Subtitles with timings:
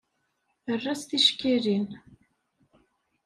[0.71, 1.87] Err-as ticekkalin.